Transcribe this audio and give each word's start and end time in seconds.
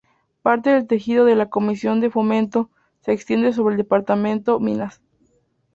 Parte 0.41 0.71
del 0.71 0.87
tejido 0.87 1.25
de 1.25 1.35
la 1.35 1.51
comisión 1.51 2.01
de 2.01 2.09
fomento, 2.09 2.71
se 3.01 3.11
extiende 3.11 3.53
sobre 3.53 3.73
el 3.75 3.77
Departamento 3.77 4.59
Minas. 4.59 4.99